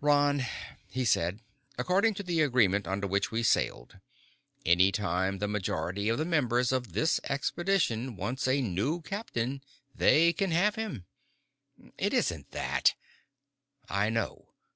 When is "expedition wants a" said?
7.24-8.62